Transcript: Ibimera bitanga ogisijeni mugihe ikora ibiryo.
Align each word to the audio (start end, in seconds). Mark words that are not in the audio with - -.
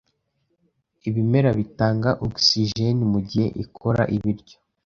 Ibimera 1.07 1.49
bitanga 1.59 2.09
ogisijeni 2.25 3.03
mugihe 3.11 3.47
ikora 3.63 4.03
ibiryo. 4.15 4.57